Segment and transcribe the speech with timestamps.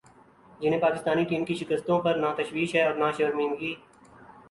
[0.59, 3.73] جنہیں پاکستانی ٹیم کی شکستوں پر نہ تشویش ہے اور نہ شرمندگی۔